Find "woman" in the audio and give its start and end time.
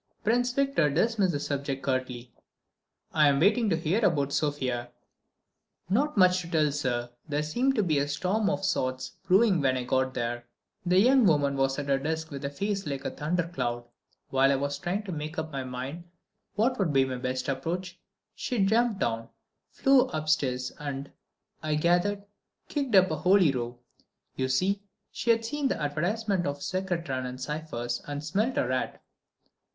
11.27-11.55